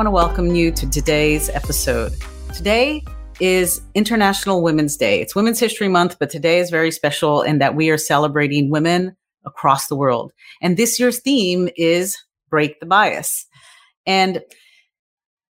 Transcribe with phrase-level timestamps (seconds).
[0.00, 2.10] Want to welcome you to today's episode.
[2.54, 3.04] Today
[3.38, 5.20] is International Women's Day.
[5.20, 9.14] It's Women's History Month, but today is very special in that we are celebrating women
[9.44, 10.32] across the world.
[10.62, 12.16] And this year's theme is
[12.48, 13.44] Break the Bias.
[14.06, 14.40] And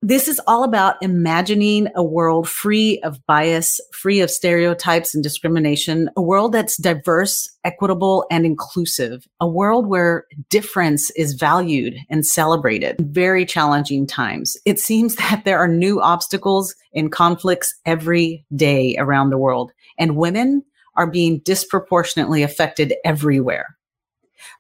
[0.06, 6.12] this is all about imagining a world free of bias, free of stereotypes and discrimination,
[6.16, 12.98] a world that's diverse, equitable, and inclusive, a world where difference is valued and celebrated.
[13.00, 14.56] Very challenging times.
[14.64, 20.16] It seems that there are new obstacles and conflicts every day around the world, and
[20.16, 20.64] women
[20.96, 23.76] are being disproportionately affected everywhere.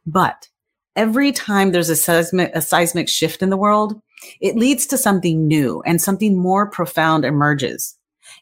[0.08, 0.50] But
[0.96, 4.02] every time there's a seismic, a seismic shift in the world,
[4.42, 7.98] it leads to something new and something more profound emerges.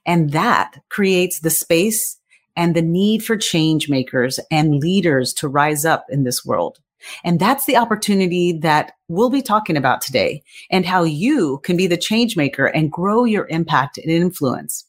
[0.06, 2.18] And that creates the space
[2.56, 6.80] and the need for change makers and leaders to rise up in this world.
[7.24, 11.88] And that's the opportunity that we'll be talking about today and how you can be
[11.88, 14.86] the change maker and grow your impact and influence.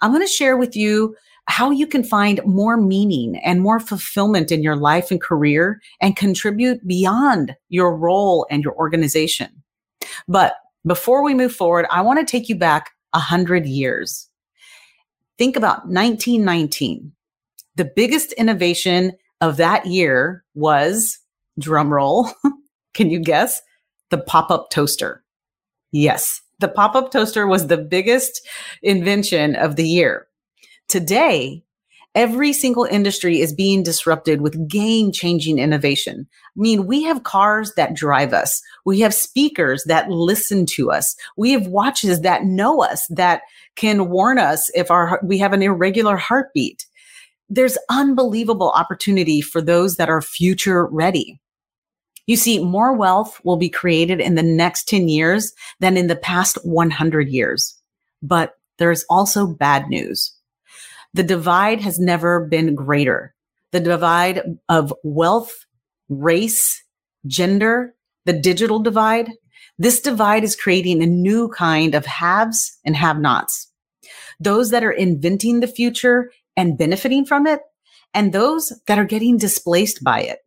[0.00, 4.52] I'm going to share with you how you can find more meaning and more fulfillment
[4.52, 9.62] in your life and career and contribute beyond your role and your organization.
[10.26, 10.54] But
[10.86, 14.28] before we move forward, I want to take you back a hundred years.
[15.38, 17.12] Think about 1919.
[17.76, 21.18] The biggest innovation of that year was
[21.60, 22.32] drumroll.
[22.94, 23.62] Can you guess?
[24.10, 25.22] The pop-up toaster.
[25.92, 28.46] Yes, the pop-up toaster was the biggest
[28.82, 30.26] invention of the year.
[30.88, 31.62] Today,
[32.18, 36.26] every single industry is being disrupted with game changing innovation.
[36.28, 38.60] I mean, we have cars that drive us.
[38.84, 41.14] We have speakers that listen to us.
[41.36, 43.42] We have watches that know us, that
[43.76, 46.86] can warn us if our, we have an irregular heartbeat.
[47.48, 51.40] There's unbelievable opportunity for those that are future ready.
[52.26, 56.16] You see, more wealth will be created in the next 10 years than in the
[56.16, 57.76] past 100 years.
[58.22, 60.34] But there's also bad news.
[61.18, 63.34] The divide has never been greater.
[63.72, 65.66] The divide of wealth,
[66.08, 66.80] race,
[67.26, 69.32] gender, the digital divide.
[69.80, 73.66] This divide is creating a new kind of haves and have nots.
[74.38, 77.62] Those that are inventing the future and benefiting from it,
[78.14, 80.38] and those that are getting displaced by it.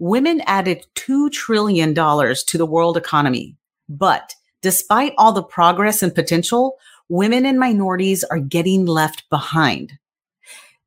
[0.00, 3.56] Women added $2 trillion to the world economy.
[3.88, 9.98] But despite all the progress and potential, women and minorities are getting left behind.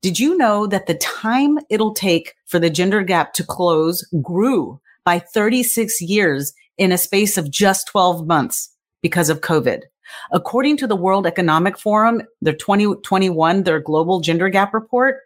[0.02, 4.80] Did you know that the time it'll take for the gender gap to close grew
[5.06, 9.82] by 36 years in a space of just 12 months because of COVID?
[10.32, 15.22] According to the World Economic Forum, their 2021, their global gender gap report,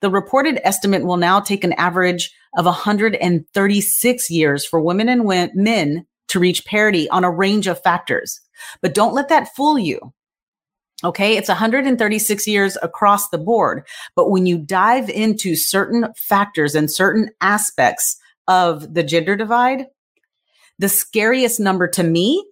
[0.00, 6.06] the reported estimate will now take an average of 136 years for women and men
[6.28, 8.40] to reach parity on a range of factors.
[8.82, 10.12] But don't let that fool you.
[11.04, 11.36] Okay.
[11.36, 13.86] It's 136 years across the board.
[14.14, 18.16] But when you dive into certain factors and certain aspects
[18.48, 19.86] of the gender divide,
[20.78, 22.44] the scariest number to me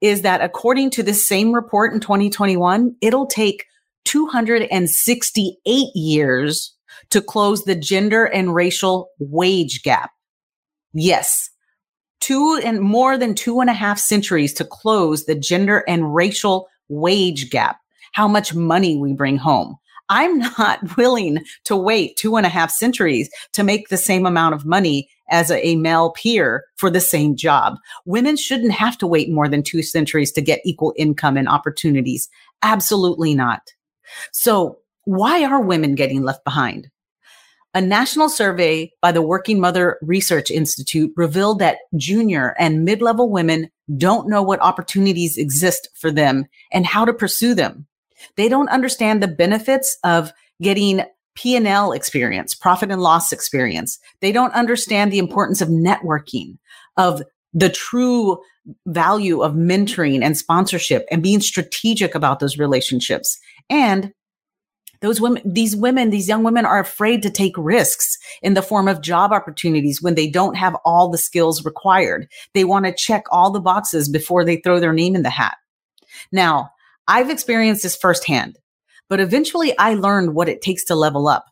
[0.00, 3.64] is that according to this same report in 2021, it'll take
[4.04, 6.74] 268 years
[7.10, 10.10] to close the gender and racial wage gap.
[10.92, 11.50] Yes.
[12.20, 16.68] Two and more than two and a half centuries to close the gender and racial
[16.88, 17.78] wage gap,
[18.12, 19.76] how much money we bring home.
[20.08, 24.54] I'm not willing to wait two and a half centuries to make the same amount
[24.54, 27.76] of money as a, male peer for the same job.
[28.06, 32.28] Women shouldn't have to wait more than two centuries to get equal income and opportunities.
[32.62, 33.60] Absolutely not.
[34.32, 36.88] So why are women getting left behind?
[37.74, 43.70] A national survey by the Working Mother Research Institute revealed that junior and mid-level women
[43.96, 47.86] don't know what opportunities exist for them and how to pursue them.
[48.36, 50.32] They don't understand the benefits of
[50.62, 51.02] getting
[51.34, 53.98] P&L experience, profit and loss experience.
[54.20, 56.58] They don't understand the importance of networking,
[56.96, 57.22] of
[57.54, 58.38] the true
[58.86, 63.38] value of mentoring and sponsorship and being strategic about those relationships.
[63.70, 64.12] And
[65.00, 68.88] Those women, these women, these young women are afraid to take risks in the form
[68.88, 72.28] of job opportunities when they don't have all the skills required.
[72.52, 75.56] They want to check all the boxes before they throw their name in the hat.
[76.32, 76.70] Now,
[77.06, 78.58] I've experienced this firsthand,
[79.08, 81.46] but eventually I learned what it takes to level up.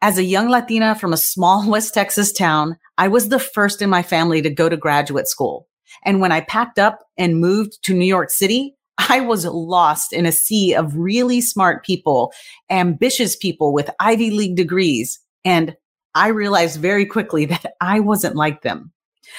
[0.00, 3.90] As a young Latina from a small West Texas town, I was the first in
[3.90, 5.68] my family to go to graduate school.
[6.04, 10.26] And when I packed up and moved to New York City, I was lost in
[10.26, 12.32] a sea of really smart people,
[12.68, 15.20] ambitious people with Ivy League degrees.
[15.44, 15.76] And
[16.14, 18.92] I realized very quickly that I wasn't like them.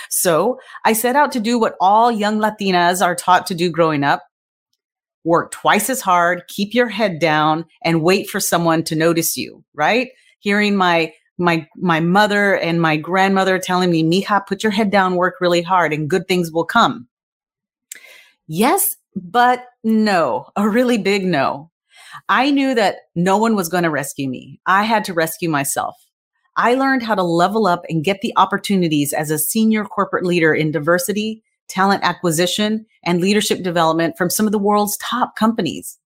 [0.09, 4.03] So I set out to do what all young Latinas are taught to do growing
[4.03, 4.23] up.
[5.25, 9.63] Work twice as hard, keep your head down and wait for someone to notice you,
[9.73, 10.09] right?
[10.39, 15.15] Hearing my my my mother and my grandmother telling me, "Mija, put your head down,
[15.15, 17.07] work really hard and good things will come."
[18.47, 21.71] Yes, but no, a really big no.
[22.27, 24.59] I knew that no one was going to rescue me.
[24.65, 25.95] I had to rescue myself.
[26.55, 30.53] I learned how to level up and get the opportunities as a senior corporate leader
[30.53, 35.97] in diversity, talent acquisition, and leadership development from some of the world's top companies.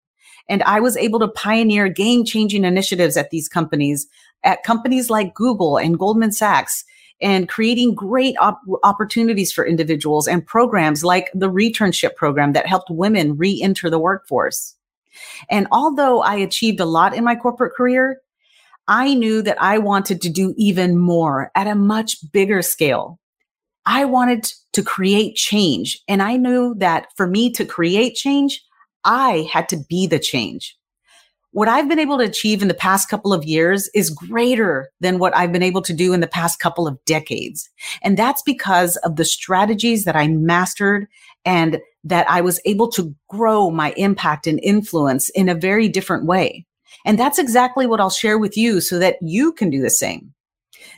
[0.49, 4.07] And I was able to pioneer game changing initiatives at these companies,
[4.43, 6.83] at companies like Google and Goldman Sachs,
[7.23, 12.89] and creating great op- opportunities for individuals and programs like the returnship program that helped
[12.89, 14.75] women re-enter the workforce.
[15.49, 18.19] And although I achieved a lot in my corporate career,
[18.87, 23.19] I knew that I wanted to do even more at a much bigger scale.
[23.85, 26.01] I wanted to create change.
[26.07, 28.61] And I knew that for me to create change,
[29.05, 30.77] I had to be the change
[31.53, 35.19] what I've been able to achieve in the past couple of years is greater than
[35.19, 37.69] what I've been able to do in the past couple of decades.
[38.01, 41.07] And that's because of the strategies that I mastered
[41.45, 46.25] and that I was able to grow my impact and influence in a very different
[46.25, 46.65] way.
[47.05, 50.33] And that's exactly what I'll share with you so that you can do the same.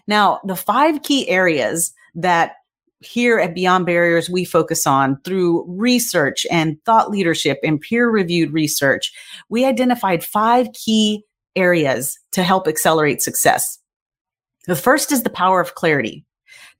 [0.08, 2.54] Now, the five key areas that
[3.00, 8.54] here at Beyond Barriers, we focus on through research and thought leadership and peer reviewed
[8.54, 9.12] research.
[9.50, 11.24] We identified five key
[11.56, 13.80] areas to help accelerate success.
[14.68, 16.26] The first is the power of clarity,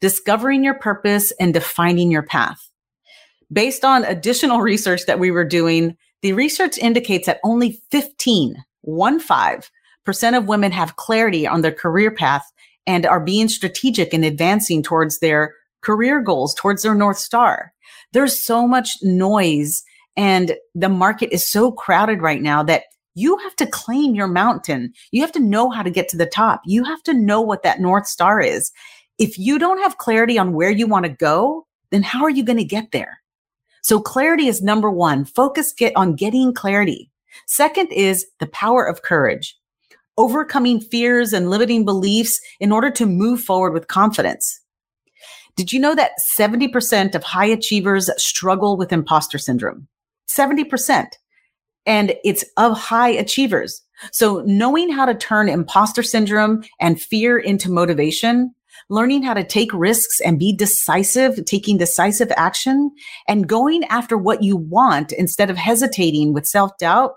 [0.02, 2.70] discovering your purpose and defining your path.
[3.52, 9.20] Based on additional research that we were doing, the research indicates that only 15, one
[9.20, 9.70] five
[10.06, 12.52] percent of women have clarity on their career path
[12.88, 15.54] and are being strategic in advancing towards their
[15.86, 17.72] career goals towards their North Star.
[18.12, 19.84] There's so much noise
[20.18, 22.84] and the market is so crowded right now that
[23.14, 24.92] you have to claim your mountain.
[25.12, 26.62] You have to know how to get to the top.
[26.66, 28.72] You have to know what that North Star is.
[29.20, 32.44] If you don't have clarity on where you want to go, then how are you
[32.44, 33.20] going to get there?
[33.82, 35.24] So clarity is number one.
[35.24, 37.12] Focus get on getting clarity.
[37.46, 39.56] Second is the power of courage,
[40.18, 44.62] overcoming fears and limiting beliefs in order to move forward with confidence.
[45.56, 49.88] Did you know that 70% of high achievers struggle with imposter syndrome?
[50.30, 51.08] 70%.
[51.86, 53.82] And it's of high achievers.
[54.12, 58.54] So knowing how to turn imposter syndrome and fear into motivation,
[58.90, 62.92] learning how to take risks and be decisive, taking decisive action
[63.28, 67.14] and going after what you want instead of hesitating with self doubt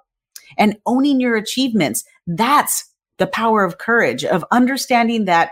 [0.57, 2.05] and owning your achievements.
[2.27, 2.89] That's
[3.19, 5.51] the power of courage of understanding that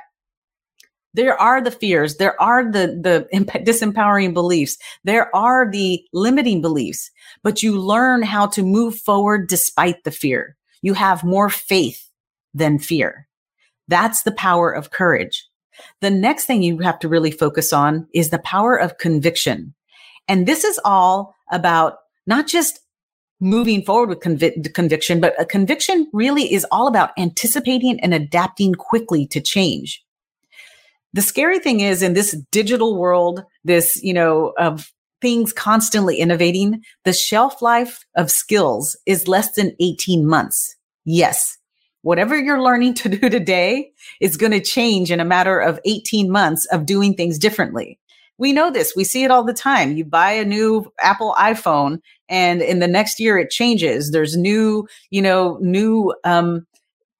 [1.17, 2.17] there are the fears.
[2.17, 3.27] There are the the
[3.65, 4.77] disempowering beliefs.
[5.03, 7.11] There are the limiting beliefs.
[7.43, 10.57] But you learn how to move forward despite the fear.
[10.83, 12.11] You have more faith
[12.53, 13.27] than fear.
[13.89, 15.49] That's the power of courage.
[16.01, 19.75] The next thing you have to really focus on is the power of conviction.
[20.29, 22.81] And this is all about not just
[23.41, 28.75] moving forward with convi- conviction but a conviction really is all about anticipating and adapting
[28.75, 30.03] quickly to change
[31.13, 36.83] the scary thing is in this digital world, this, you know, of things constantly innovating,
[37.05, 40.77] the shelf life of skills is less than 18 months.
[41.05, 41.57] Yes.
[42.03, 46.31] Whatever you're learning to do today is going to change in a matter of 18
[46.31, 47.99] months of doing things differently.
[48.39, 48.93] We know this.
[48.95, 49.97] We see it all the time.
[49.97, 54.11] You buy a new Apple iPhone and in the next year it changes.
[54.11, 56.67] There's new, you know, new um,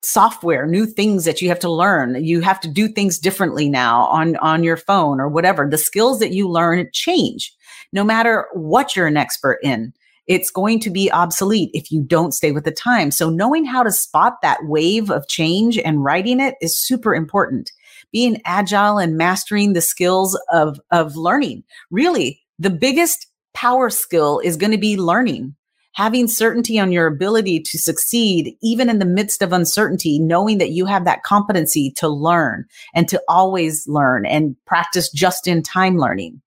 [0.07, 2.25] software, new things that you have to learn.
[2.25, 5.69] You have to do things differently now on, on your phone or whatever.
[5.69, 7.53] The skills that you learn change
[7.93, 9.93] no matter what you're an expert in.
[10.27, 13.11] It's going to be obsolete if you don't stay with the time.
[13.11, 17.71] So knowing how to spot that wave of change and writing it is super important.
[18.13, 21.65] Being agile and mastering the skills of, of learning.
[21.91, 25.55] Really, the biggest power skill is going to be learning
[25.97, 30.71] having certainty on your ability to succeed, even in the midst of uncertainty, knowing that
[30.71, 35.97] you have that competency to learn and to always learn and practice just in time
[35.97, 36.43] learning.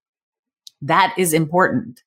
[0.83, 2.03] That is important.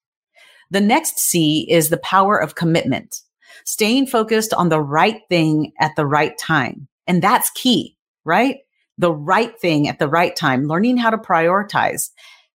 [0.71, 3.21] The next C is the power of commitment,
[3.65, 6.87] staying focused on the right thing at the right time.
[7.09, 8.59] And that's key, right?
[8.99, 12.11] The right thing at the right time, learning how to prioritize.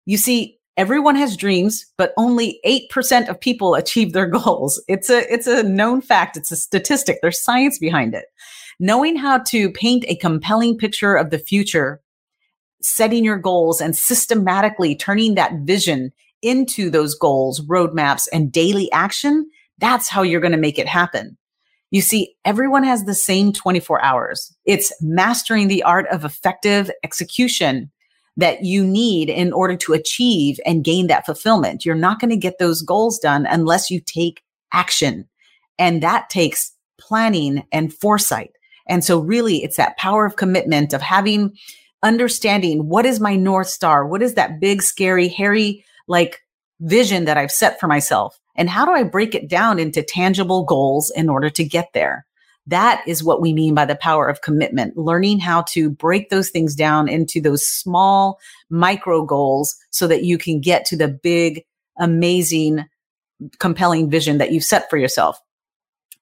[0.06, 4.82] You see, everyone has dreams, but only 8% of people achieve their goals.
[4.88, 6.38] It's a, it's a known fact.
[6.38, 7.20] It's a statistic.
[7.22, 8.26] There's science behind it.
[8.80, 12.02] Knowing how to paint a compelling picture of the future,
[12.82, 19.50] setting your goals and systematically turning that vision into those goals, roadmaps and daily action.
[19.80, 21.38] That's how you're going to make it happen.
[21.92, 24.54] You see, everyone has the same 24 hours.
[24.66, 27.92] It's mastering the art of effective execution
[28.38, 31.86] that you need in order to achieve and gain that fulfillment.
[31.86, 35.28] You're not going to get those goals done unless you take action.
[35.80, 38.52] And that takes planning and foresight.
[38.88, 41.56] And so really it's that power of commitment of having
[42.04, 44.06] understanding what is my North Star?
[44.06, 46.42] What is that big, scary, hairy, like
[46.82, 48.40] vision that I've set for myself?
[48.56, 52.26] And how do I break it down into tangible goals in order to get there?
[52.68, 56.50] That is what we mean by the power of commitment, learning how to break those
[56.50, 61.64] things down into those small micro goals so that you can get to the big,
[62.00, 62.86] amazing,
[63.60, 65.40] compelling vision that you've set for yourself.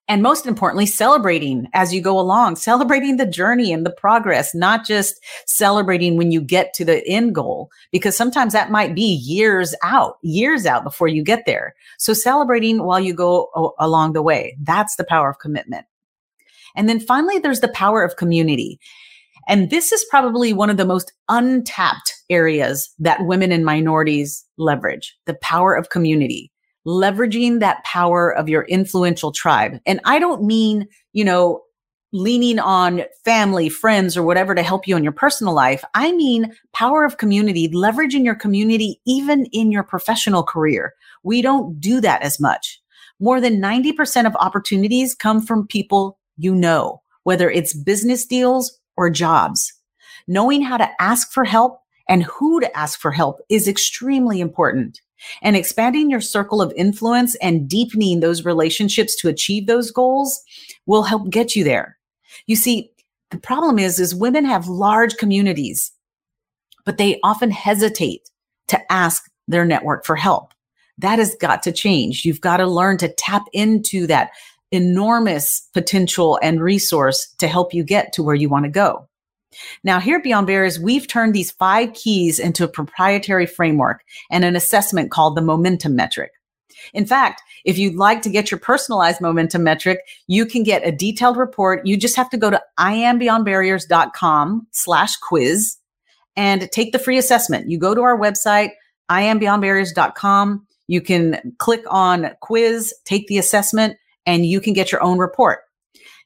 [0.06, 4.84] And most importantly, celebrating as you go along, celebrating the journey and the progress, not
[4.84, 9.74] just celebrating when you get to the end goal, because sometimes that might be years
[9.82, 11.74] out, years out before you get there.
[11.96, 14.58] So celebrating while you go along the way.
[14.60, 15.86] That's the power of commitment.
[16.74, 18.78] And then finally, there's the power of community.
[19.46, 25.16] And this is probably one of the most untapped areas that women and minorities leverage
[25.26, 26.50] the power of community,
[26.86, 29.78] leveraging that power of your influential tribe.
[29.86, 31.60] And I don't mean, you know,
[32.14, 35.84] leaning on family, friends, or whatever to help you in your personal life.
[35.94, 40.94] I mean, power of community, leveraging your community even in your professional career.
[41.24, 42.80] We don't do that as much.
[43.18, 49.10] More than 90% of opportunities come from people you know, whether it's business deals or
[49.10, 49.72] jobs.
[50.26, 55.00] Knowing how to ask for help and who to ask for help is extremely important.
[55.42, 60.42] And expanding your circle of influence and deepening those relationships to achieve those goals
[60.86, 61.96] will help get you there.
[62.46, 62.90] You see,
[63.30, 65.92] the problem is, is women have large communities,
[66.84, 68.30] but they often hesitate
[68.68, 70.52] to ask their network for help.
[70.98, 72.24] That has got to change.
[72.24, 74.30] You've got to learn to tap into that
[74.74, 79.08] enormous potential and resource to help you get to where you want to go.
[79.82, 84.44] Now, here at Beyond Barriers, we've turned these five keys into a proprietary framework and
[84.44, 86.32] an assessment called the momentum metric.
[86.92, 90.92] In fact, if you'd like to get your personalized momentum metric, you can get a
[90.92, 91.86] detailed report.
[91.86, 95.78] You just have to go to iambeyondbarriers.com slash quiz
[96.36, 97.70] and take the free assessment.
[97.70, 98.70] You go to our website,
[99.10, 100.66] iambeyondbarriers.com.
[100.86, 105.60] You can click on quiz, take the assessment, and you can get your own report.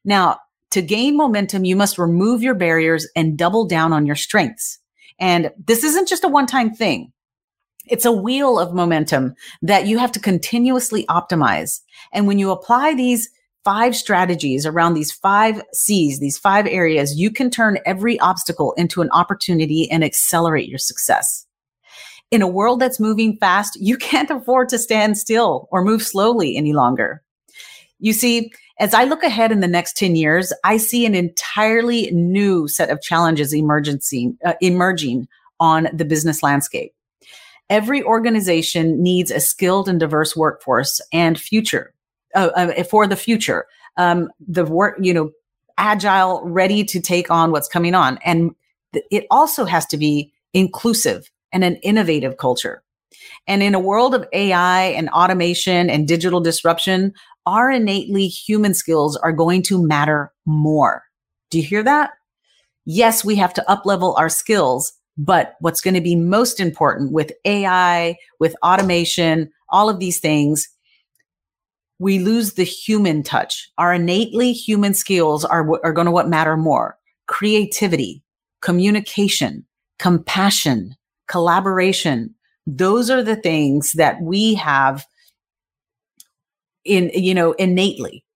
[0.04, 0.38] Now,
[0.72, 4.78] to gain momentum, you must remove your barriers and double down on your strengths.
[5.18, 7.12] And this isn't just a one time thing.
[7.86, 11.80] It's a wheel of momentum that you have to continuously optimize.
[12.12, 13.30] And when you apply these
[13.64, 19.00] five strategies around these five C's, these five areas, you can turn every obstacle into
[19.00, 21.46] an opportunity and accelerate your success.
[22.30, 26.56] In a world that's moving fast, you can't afford to stand still or move slowly
[26.56, 27.22] any longer.
[28.00, 32.10] You see, as I look ahead in the next 10 years, I see an entirely
[32.12, 35.28] new set of challenges emerging, uh, emerging
[35.58, 36.92] on the business landscape.
[37.68, 41.92] Every organization needs a skilled and diverse workforce and future
[42.34, 43.66] uh, uh, for the future.
[43.96, 45.32] Um, the work, you know,
[45.76, 48.18] agile, ready to take on what's coming on.
[48.24, 48.52] And
[48.92, 52.82] th- it also has to be inclusive and an innovative culture.
[53.46, 57.12] And in a world of AI and automation and digital disruption,
[57.46, 61.02] our innately human skills are going to matter more.
[61.50, 62.10] Do you hear that?
[62.84, 67.32] Yes, we have to uplevel our skills, but what's going to be most important with
[67.44, 70.68] AI, with automation, all of these things,
[71.98, 73.70] we lose the human touch.
[73.76, 76.96] Our innately human skills are, are going to what matter more.
[77.26, 78.22] Creativity,
[78.62, 79.66] communication,
[79.98, 80.94] compassion,
[81.26, 82.34] collaboration.
[82.70, 85.06] Those are the things that we have
[86.84, 88.26] in, you know, innately.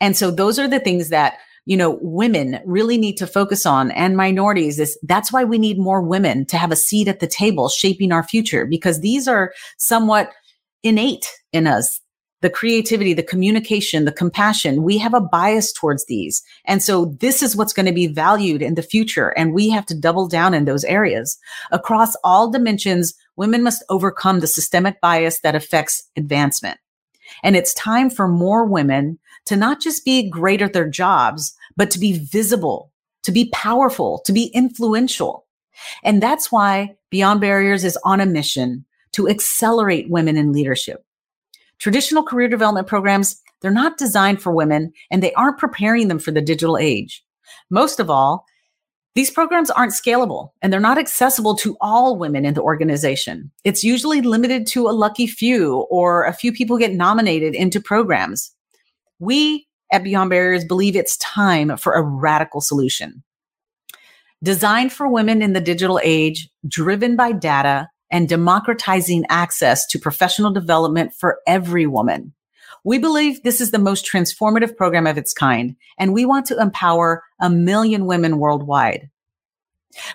[0.00, 3.92] And so those are the things that, you know, women really need to focus on
[3.92, 7.26] and minorities is that's why we need more women to have a seat at the
[7.28, 10.32] table shaping our future because these are somewhat
[10.82, 12.00] innate in us.
[12.42, 14.82] the creativity, the communication, the compassion.
[14.82, 16.42] We have a bias towards these.
[16.66, 19.30] And so this is what's going to be valued in the future.
[19.30, 21.38] And we have to double down in those areas.
[21.72, 26.78] Across all dimensions, women must overcome the systemic bias that affects advancement.
[27.42, 31.90] And it's time for more women to not just be great at their jobs, but
[31.92, 35.46] to be visible, to be powerful, to be influential.
[36.02, 41.04] And that's why Beyond Barriers is on a mission to accelerate women in leadership.
[41.78, 46.30] Traditional career development programs, they're not designed for women and they aren't preparing them for
[46.30, 47.24] the digital age.
[47.70, 48.46] Most of all,
[49.16, 53.50] these programs aren't scalable and they're not accessible to all women in the organization.
[53.64, 58.52] It's usually limited to a lucky few or a few people get nominated into programs.
[59.18, 63.24] We at Beyond Barriers believe it's time for a radical solution.
[64.42, 70.52] Designed for women in the digital age, driven by data, and democratizing access to professional
[70.52, 72.34] development for every woman.
[72.86, 76.60] We believe this is the most transformative program of its kind, and we want to
[76.60, 79.10] empower a million women worldwide.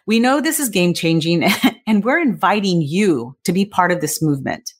[0.05, 1.43] We know this is game changing,
[1.85, 4.73] and we're inviting you to be part of this movement.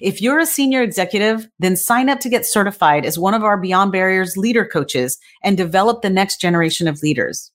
[0.00, 3.56] If you're a senior executive, then sign up to get certified as one of our
[3.56, 7.52] Beyond Barriers leader coaches and develop the next generation of leaders.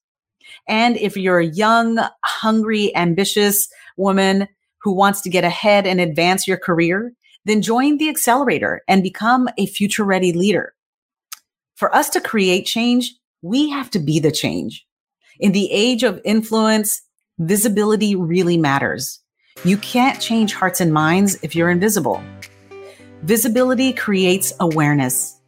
[0.70, 3.68] And if you're a young, hungry, ambitious
[3.98, 4.48] woman
[4.84, 7.12] who wants to get ahead and advance your career,
[7.46, 10.74] then join the accelerator and become a future ready leader.
[11.76, 14.86] For us to create change, we have to be the change.
[15.40, 17.02] In the age of influence,
[17.40, 19.20] visibility really matters.
[19.64, 22.24] You can't change hearts and minds if you're invisible.
[23.24, 25.40] Visibility creates awareness,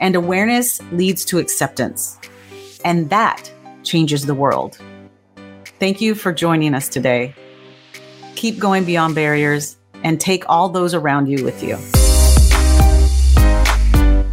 [0.00, 2.18] and awareness leads to acceptance.
[2.84, 3.50] And that
[3.82, 4.78] changes the world.
[5.78, 7.34] Thank you for joining us today
[8.44, 11.76] keep going beyond barriers, and take all those around you with you.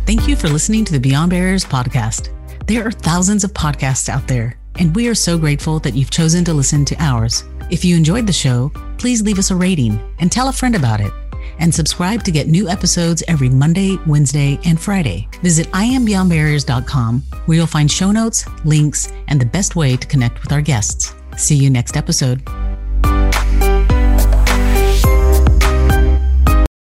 [0.05, 2.29] Thank you for listening to the Beyond Barriers podcast.
[2.67, 6.43] There are thousands of podcasts out there, and we are so grateful that you've chosen
[6.45, 7.45] to listen to ours.
[7.69, 10.99] If you enjoyed the show, please leave us a rating and tell a friend about
[10.99, 11.13] it.
[11.59, 15.29] And subscribe to get new episodes every Monday, Wednesday, and Friday.
[15.41, 20.51] Visit iambeyondbarriers.com where you'll find show notes, links, and the best way to connect with
[20.51, 21.15] our guests.
[21.37, 22.41] See you next episode.